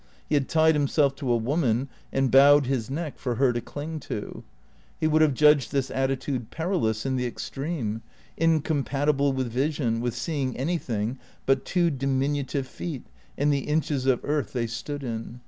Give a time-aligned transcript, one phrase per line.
[0.27, 3.99] He had tied himself to a woman and bowed his neck for her to cling
[3.99, 4.43] to.
[4.99, 8.01] He would have judged this attitude perilous in the extreme,
[8.35, 13.05] incompatible with vision, with seeing anything but two diminutive feet
[13.37, 15.39] and the inches of earth they stood in.